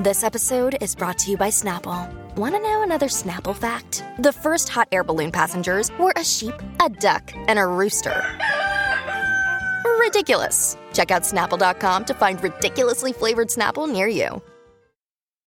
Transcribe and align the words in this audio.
This 0.00 0.24
episode 0.24 0.76
is 0.80 0.96
brought 0.96 1.18
to 1.18 1.30
you 1.30 1.36
by 1.36 1.50
Snapple. 1.50 2.12
Want 2.34 2.56
to 2.56 2.60
know 2.60 2.82
another 2.82 3.06
Snapple 3.06 3.54
fact? 3.54 4.02
The 4.18 4.32
first 4.32 4.68
hot 4.68 4.88
air 4.90 5.04
balloon 5.04 5.30
passengers 5.30 5.96
were 6.00 6.12
a 6.16 6.24
sheep, 6.24 6.54
a 6.84 6.88
duck, 6.88 7.32
and 7.46 7.60
a 7.60 7.64
rooster. 7.64 8.20
Ridiculous. 10.00 10.76
Check 10.92 11.12
out 11.12 11.22
snapple.com 11.22 12.06
to 12.06 12.14
find 12.14 12.42
ridiculously 12.42 13.12
flavored 13.12 13.46
Snapple 13.46 13.88
near 13.88 14.08
you. 14.08 14.42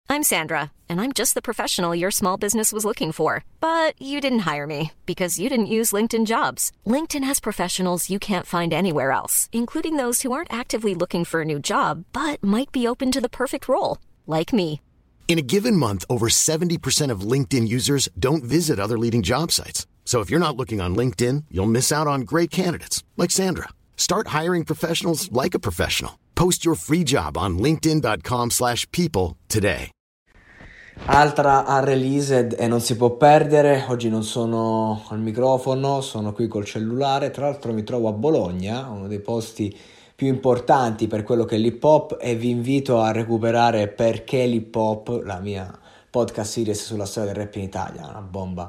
I'm 0.08 0.22
Sandra, 0.22 0.70
and 0.88 1.00
I'm 1.00 1.12
just 1.12 1.34
the 1.34 1.42
professional 1.42 1.92
your 1.92 2.12
small 2.12 2.36
business 2.36 2.72
was 2.72 2.84
looking 2.84 3.10
for. 3.10 3.44
But 3.58 4.00
you 4.00 4.20
didn't 4.20 4.50
hire 4.50 4.68
me 4.68 4.92
because 5.04 5.40
you 5.40 5.48
didn't 5.50 5.66
use 5.66 5.90
LinkedIn 5.90 6.26
jobs. 6.26 6.70
LinkedIn 6.86 7.24
has 7.24 7.40
professionals 7.40 8.08
you 8.08 8.20
can't 8.20 8.46
find 8.46 8.72
anywhere 8.72 9.10
else, 9.10 9.50
including 9.52 9.96
those 9.96 10.22
who 10.22 10.30
aren't 10.30 10.52
actively 10.52 10.94
looking 10.94 11.24
for 11.24 11.40
a 11.40 11.44
new 11.44 11.58
job 11.58 12.04
but 12.12 12.42
might 12.42 12.70
be 12.70 12.86
open 12.86 13.10
to 13.12 13.20
the 13.20 13.28
perfect 13.28 13.68
role, 13.68 13.98
like 14.28 14.52
me. 14.52 14.80
In 15.28 15.38
a 15.38 15.42
given 15.42 15.76
month, 15.76 16.06
over 16.08 16.28
70% 16.30 17.10
of 17.10 17.20
LinkedIn 17.20 17.68
users 17.68 18.08
don't 18.18 18.42
visit 18.42 18.80
other 18.80 18.96
leading 18.96 19.22
job 19.22 19.52
sites. 19.52 19.86
So 20.06 20.20
if 20.20 20.30
you're 20.30 20.40
not 20.40 20.56
looking 20.56 20.80
on 20.80 20.96
LinkedIn, 20.96 21.44
you'll 21.50 21.66
miss 21.66 21.92
out 21.92 22.06
on 22.06 22.22
great 22.22 22.50
candidates 22.50 23.04
like 23.18 23.30
Sandra. 23.30 23.68
Start 23.94 24.28
hiring 24.28 24.64
professionals 24.64 25.30
like 25.30 25.54
a 25.54 25.58
professional. 25.58 26.18
Post 26.34 26.64
your 26.64 26.76
free 26.76 27.04
job 27.04 27.36
on 27.36 27.58
linkedin.com/people 27.58 28.48
slash 28.50 28.90
people 28.90 29.36
today. 29.48 29.90
Altra 31.06 31.64
unreleased 31.66 32.56
e 32.58 32.66
non 32.66 32.80
si 32.80 32.96
può 32.96 33.16
perdere. 33.16 33.84
Oggi 33.88 34.08
non 34.08 34.24
sono 34.24 35.04
al 35.08 35.20
microfono, 35.20 36.00
sono 36.00 36.32
qui 36.32 36.48
col 36.48 36.64
cellulare. 36.64 37.30
Tra 37.30 37.46
l'altro 37.46 37.72
mi 37.72 37.82
trovo 37.82 38.08
a 38.08 38.12
Bologna, 38.12 38.88
uno 38.88 39.06
dei 39.08 39.20
posti 39.20 39.74
più 40.18 40.26
importanti 40.26 41.06
per 41.06 41.22
quello 41.22 41.44
che 41.44 41.54
è 41.54 41.58
l'hip 41.60 41.84
hop 41.84 42.16
e 42.20 42.34
vi 42.34 42.50
invito 42.50 43.00
a 43.00 43.12
recuperare 43.12 43.86
perché 43.86 44.46
l'hip 44.46 44.74
hop, 44.74 45.22
la 45.22 45.38
mia 45.38 45.72
podcast 46.10 46.50
series 46.50 46.84
sulla 46.84 47.06
storia 47.06 47.32
del 47.32 47.44
rap 47.44 47.54
in 47.54 47.62
Italia, 47.62 48.04
una 48.04 48.20
bomba 48.20 48.68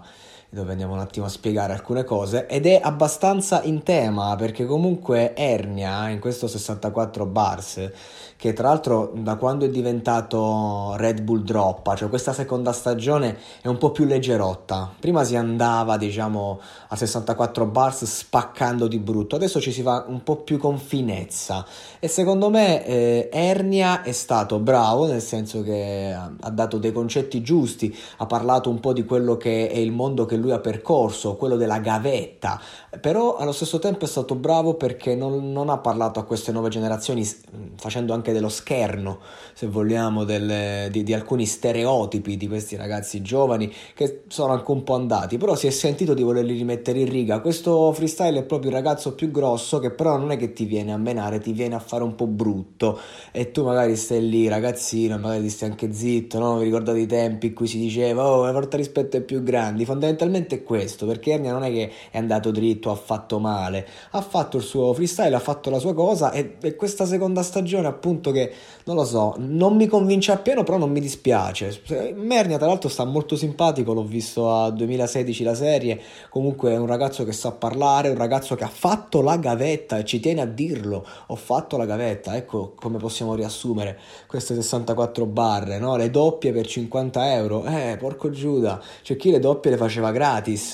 dove 0.52 0.72
andiamo 0.72 0.94
un 0.94 1.00
attimo 1.00 1.28
a 1.28 1.30
spiegare 1.30 1.74
alcune 1.74 2.04
cose 2.04 2.48
ed 2.48 2.66
è 2.66 2.80
abbastanza 2.82 3.62
in 3.64 3.84
tema 3.84 4.36
perché 4.36 4.66
comunque 4.66 5.36
Ernia 5.36 6.10
in 6.10 6.20
questo 6.20 6.48
64 6.48 7.26
bars 7.28 7.92
che 8.40 8.54
tra 8.54 8.70
l'altro 8.70 9.12
da 9.16 9.36
quando 9.36 9.66
è 9.66 9.70
diventato 9.70 10.94
Red 10.96 11.24
Bull 11.24 11.44
droppa, 11.44 11.94
cioè 11.98 12.08
questa 12.08 12.32
seconda 12.32 12.72
stagione 12.72 13.38
è 13.60 13.68
un 13.68 13.78
po' 13.78 13.92
più 13.92 14.06
leggerotta. 14.06 14.94
Prima 14.98 15.26
si 15.26 15.36
andava, 15.36 15.98
diciamo, 15.98 16.62
a 16.88 16.96
64 16.96 17.66
bars 17.66 18.06
spaccando 18.06 18.88
di 18.88 18.98
brutto, 18.98 19.36
adesso 19.36 19.60
ci 19.60 19.74
si 19.74 19.82
va 19.82 20.06
un 20.08 20.24
po' 20.24 20.38
più 20.38 20.58
con 20.58 20.78
finezza 20.78 21.66
e 22.00 22.08
secondo 22.08 22.50
me 22.50 22.86
eh, 22.86 23.30
Ernia 23.30 24.04
è 24.04 24.14
stato 24.14 24.58
bravo, 24.60 25.06
nel 25.06 25.22
senso 25.22 25.62
che 25.62 26.16
ha 26.16 26.50
dato 26.50 26.78
dei 26.78 26.94
concetti 26.94 27.42
giusti, 27.42 27.94
ha 28.20 28.26
parlato 28.26 28.70
un 28.70 28.80
po' 28.80 28.94
di 28.94 29.04
quello 29.04 29.36
che 29.36 29.68
è 29.68 29.78
il 29.78 29.92
mondo 29.92 30.24
che 30.24 30.38
lui 30.40 30.52
ha 30.52 30.60
percorso, 30.60 31.36
quello 31.36 31.56
della 31.56 31.80
gavetta, 31.80 32.60
però 33.00 33.36
allo 33.36 33.52
stesso 33.52 33.80
tempo 33.80 34.06
è 34.06 34.08
stato 34.08 34.36
bravo 34.36 34.74
perché 34.74 35.16
non, 35.16 35.52
non 35.52 35.70
ha 35.70 35.78
parlato 35.78 36.20
a 36.20 36.24
queste 36.24 36.52
nuove 36.52 36.70
generazioni 36.70 37.28
facendo 37.76 38.14
anche 38.14 38.34
dello 38.34 38.50
scherno, 38.50 39.20
se 39.54 39.68
vogliamo, 39.68 40.24
delle, 40.24 40.88
di, 40.92 41.04
di, 41.04 41.14
alcuni 41.14 41.46
stereotipi 41.46 42.38
di 42.38 42.48
questi 42.48 42.76
ragazzi 42.76 43.22
giovani 43.22 43.72
che 43.94 44.24
sono 44.28 44.54
anche 44.54 44.72
un 44.72 44.84
po' 44.84 44.96
andati, 44.96 45.38
però 45.38 45.56
si 45.56 45.68
è 45.68 45.70
sentito 45.70 46.14
di 46.14 46.24
volerli 46.24 46.54
rimettere 46.54 47.00
in 47.00 47.10
riga. 47.10 47.40
Questo 47.40 47.92
freestyle 47.94 48.40
è 48.40 48.44
proprio 48.44 48.70
il 48.70 48.76
ragazzo 48.76 49.14
più 49.14 49.32
grosso 49.32 49.80
che 49.80 49.92
però 49.92 50.18
non 50.18 50.32
è 50.32 50.38
che 50.38 50.54
ti 50.54 50.66
viene 50.66 50.92
a 50.92 50.98
menare, 50.98 51.40
ti 51.40 51.52
viene 51.52 51.76
a 51.76 51.80
fare 51.80 52.04
un 52.04 52.16
po' 52.16 52.28
brutto 52.28 53.00
e 53.32 53.52
tu 53.52 53.64
magari 53.64 53.96
stai 53.96 54.28
lì 54.28 54.48
ragazzino, 54.48 55.18
magari 55.18 55.44
ti 55.44 55.50
stai 55.50 55.70
anche 55.70 55.94
zitto, 55.94 56.40
no? 56.40 56.58
Vi 56.58 56.64
ricordate 56.64 57.00
i 57.00 57.06
tempi 57.06 57.48
in 57.48 57.54
cui 57.54 57.68
si 57.68 57.80
diceva 57.80 58.28
oh, 58.28 58.46
la 58.46 58.52
porta 58.52 58.78
rispetto 58.78 59.18
ai 59.18 59.24
più 59.24 59.44
grandi, 59.44 59.86
fondamentalmente 59.86 60.29
è 60.36 60.64
questo, 60.64 61.06
perché 61.06 61.32
Ernia 61.32 61.52
non 61.52 61.64
è 61.64 61.72
che 61.72 61.92
è 62.12 62.18
andato 62.18 62.52
dritto, 62.52 62.92
ha 62.92 62.96
fatto 62.96 63.40
male, 63.40 63.88
ha 64.12 64.22
fatto 64.22 64.58
il 64.58 64.64
suo 64.64 64.94
freestyle, 64.94 65.36
ha 65.36 65.40
fatto 65.40 65.70
la 65.70 65.80
sua 65.80 65.94
cosa 65.94 66.32
e, 66.32 66.58
e 66.62 66.76
questa 66.76 67.06
seconda 67.06 67.44
stagione 67.44 67.88
appunto 67.88 68.32
che 68.32 68.54
non 68.90 68.96
lo 68.96 69.06
so, 69.06 69.36
non 69.38 69.76
mi 69.76 69.86
convince 69.86 70.32
appieno, 70.32 70.64
però 70.64 70.78
non 70.78 70.90
mi 70.90 71.00
dispiace. 71.00 71.82
Mernia, 72.16 72.58
tra 72.58 72.66
l'altro, 72.66 72.90
sta 72.90 73.06
molto 73.06 73.36
simpatico. 73.36 73.94
L'ho 73.94 74.04
visto 74.04 74.52
a 74.52 74.72
2016 74.72 75.44
la 75.44 75.54
serie. 75.54 76.02
Comunque, 76.30 76.72
è 76.72 76.78
un 76.78 76.88
ragazzo 76.88 77.24
che 77.24 77.32
sa 77.32 77.52
parlare, 77.52 78.10
un 78.10 78.18
ragazzo 78.18 78.56
che 78.56 78.64
ha 78.64 78.70
fatto 78.70 79.22
la 79.22 79.38
gavetta 79.38 80.00
e 80.00 80.06
ci 80.06 80.20
tiene 80.20 80.42
a 80.42 80.46
dirlo. 80.46 81.06
Ho 81.28 81.36
fatto 81.36 81.78
la 81.78 81.86
gavetta. 81.86 82.36
Ecco 82.36 82.74
come 82.76 82.98
possiamo 82.98 83.36
riassumere 83.36 84.00
queste 84.26 84.56
64 84.56 85.26
barre, 85.28 85.78
no? 85.78 85.96
Le 85.96 86.10
doppie 86.10 86.52
per 86.52 86.66
50 86.66 87.34
euro. 87.36 87.66
Eh, 87.66 87.96
porco 88.00 88.32
Giuda. 88.32 88.82
C'è 89.04 89.16
chi 89.18 89.30
le 89.30 89.40
doppie 89.40 89.70
le 89.70 89.78
faceva 89.78 90.12
gratis 90.12 90.19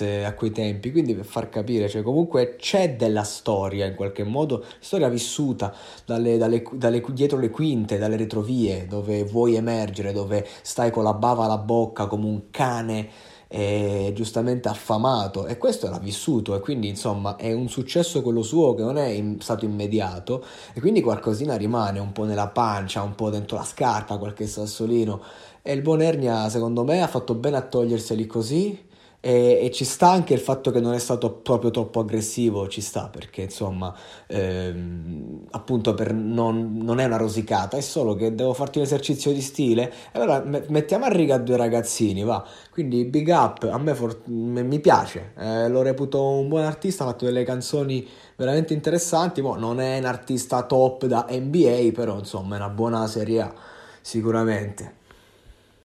eh, 0.01 0.23
a 0.23 0.33
quei 0.33 0.51
tempi. 0.51 0.91
Quindi, 0.91 1.15
per 1.15 1.25
far 1.25 1.49
capire, 1.49 1.87
cioè, 1.89 2.01
comunque 2.01 2.55
c'è 2.57 2.95
della 2.95 3.23
storia 3.23 3.85
in 3.85 3.95
qualche 3.95 4.23
modo, 4.23 4.63
storia 4.79 5.09
vissuta 5.09 5.73
dalle, 6.05 6.37
dalle, 6.37 6.63
dalle 6.73 7.03
dietro 7.09 7.37
le 7.39 7.49
quinte, 7.49 7.97
dalle 7.97 8.17
retrovie, 8.17 8.87
dove 8.87 9.23
vuoi 9.23 9.55
emergere, 9.55 10.11
dove 10.11 10.45
stai 10.61 10.91
con 10.91 11.03
la 11.03 11.13
bava 11.13 11.45
alla 11.45 11.57
bocca 11.57 12.07
come 12.07 12.25
un 12.25 12.49
cane 12.51 13.33
eh, 13.47 14.11
giustamente 14.13 14.67
affamato 14.67 15.45
e 15.45 15.57
questo 15.57 15.89
l'ha 15.89 15.99
vissuto 15.99 16.55
e 16.55 16.59
quindi 16.59 16.87
insomma 16.87 17.35
è 17.35 17.53
un 17.53 17.69
successo 17.69 18.21
quello 18.21 18.41
suo 18.41 18.73
che 18.73 18.81
non 18.81 18.97
è 18.97 19.07
in, 19.07 19.39
stato 19.39 19.65
immediato 19.65 20.43
e 20.73 20.79
quindi 20.79 21.01
qualcosina 21.01 21.55
rimane 21.55 21.99
un 21.99 22.11
po' 22.11 22.25
nella 22.25 22.47
pancia, 22.47 23.01
un 23.01 23.15
po' 23.15 23.29
dentro 23.29 23.57
la 23.57 23.63
scarpa, 23.63 24.17
qualche 24.17 24.47
sassolino 24.47 25.21
e 25.61 25.73
il 25.73 25.81
buon 25.81 26.01
Ernia 26.01 26.49
secondo 26.49 26.83
me 26.83 27.01
ha 27.01 27.07
fatto 27.07 27.33
bene 27.35 27.57
a 27.57 27.61
toglierseli 27.61 28.25
così 28.25 28.93
e, 29.19 29.59
e, 29.61 29.71
ci 29.71 29.85
sta 29.85 30.09
anche 30.09 30.33
il 30.33 30.39
fatto 30.39 30.71
che 30.71 30.79
non 30.79 30.93
è 30.93 30.99
stato 30.99 31.31
proprio 31.31 31.71
troppo 31.71 31.99
aggressivo, 31.99 32.67
ci 32.67 32.81
sta 32.81 33.09
perché 33.09 33.43
insomma 33.43 33.95
ehm, 34.27 35.47
appunto 35.51 35.95
non, 36.11 36.77
non, 36.77 36.99
è 36.99 37.05
una 37.05 37.17
rosicata, 37.17 37.77
è 37.77 37.81
solo 37.81 38.15
che 38.15 38.35
devo 38.35 38.53
farti 38.53 38.77
un 38.77 38.83
esercizio 38.83 39.31
di 39.31 39.41
stile, 39.41 39.91
allora 40.13 40.43
mettiamo 40.67 41.05
a 41.05 41.09
riga 41.09 41.37
due 41.37 41.57
ragazzini, 41.57 42.23
va, 42.23 42.45
quindi 42.71 43.05
big 43.05 43.27
up, 43.29 43.67
a 43.71 43.77
me 43.77 43.93
for- 43.95 44.21
mi 44.25 44.79
piace, 44.79 45.31
eh, 45.37 45.69
lo 45.69 45.81
reputo 45.81 46.21
un 46.23 46.47
buon 46.47 46.63
artista, 46.63 47.03
ha 47.03 47.07
fatto 47.07 47.25
delle 47.25 47.43
canzoni 47.43 48.07
veramente 48.35 48.73
interessanti, 48.73 49.41
boh, 49.41 49.55
non 49.57 49.79
è 49.79 49.97
un 49.97 50.05
artista 50.05 50.63
top 50.63 51.05
da 51.05 51.25
NBA, 51.29 51.91
però 51.93 52.17
insomma 52.17 52.55
è 52.55 52.59
una 52.59 52.69
buona 52.69 53.07
serie 53.07 53.41
A 53.41 53.53
sicuramente. 54.01 55.04